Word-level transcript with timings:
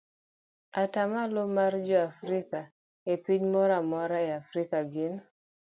Atamalo 0.83 1.41
mar 1.55 1.73
joafrika 1.87 2.61
e 3.11 3.13
piny 3.23 3.43
moro 3.53 3.73
amora 3.81 4.17
e 4.27 4.29
Afrika 4.41 4.77
gin 4.91 5.13